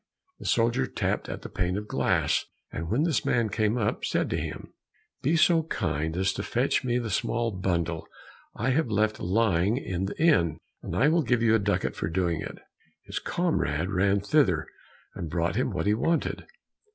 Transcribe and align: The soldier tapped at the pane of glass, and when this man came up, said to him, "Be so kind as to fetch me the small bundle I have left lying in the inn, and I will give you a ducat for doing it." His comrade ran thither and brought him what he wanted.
The 0.39 0.47
soldier 0.47 0.87
tapped 0.87 1.29
at 1.29 1.43
the 1.43 1.47
pane 1.49 1.77
of 1.77 1.87
glass, 1.87 2.45
and 2.71 2.89
when 2.89 3.03
this 3.03 3.23
man 3.23 3.49
came 3.49 3.77
up, 3.77 4.03
said 4.03 4.31
to 4.31 4.37
him, 4.41 4.73
"Be 5.21 5.35
so 5.35 5.61
kind 5.61 6.17
as 6.17 6.33
to 6.33 6.41
fetch 6.41 6.83
me 6.83 6.97
the 6.97 7.11
small 7.11 7.51
bundle 7.51 8.07
I 8.55 8.71
have 8.71 8.89
left 8.89 9.19
lying 9.19 9.77
in 9.77 10.05
the 10.05 10.19
inn, 10.19 10.57
and 10.81 10.95
I 10.95 11.07
will 11.09 11.21
give 11.21 11.43
you 11.43 11.53
a 11.53 11.59
ducat 11.59 11.95
for 11.95 12.09
doing 12.09 12.41
it." 12.41 12.57
His 13.03 13.19
comrade 13.19 13.91
ran 13.91 14.21
thither 14.21 14.65
and 15.13 15.29
brought 15.29 15.55
him 15.55 15.69
what 15.69 15.85
he 15.85 15.93
wanted. 15.93 16.47